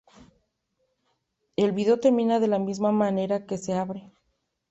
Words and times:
El 1.55 1.73
video 1.73 1.99
termina 1.99 2.39
de 2.39 2.47
la 2.47 2.57
misma 2.57 2.91
manera 2.91 3.45
que 3.45 3.59
se 3.59 3.75
abre. 3.75 4.11